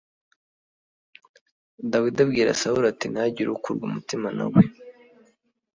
Dawidi 1.91 2.19
abwira 2.25 2.57
Sawuli 2.59 2.85
ati 2.89 3.05
“Ntihagire 3.07 3.49
ukurwa 3.51 3.83
umutima 3.89 4.27
na 4.37 4.45
we 4.53 4.61